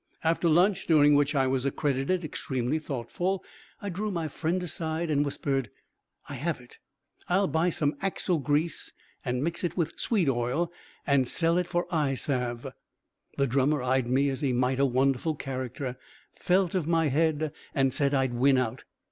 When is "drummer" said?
13.45-13.83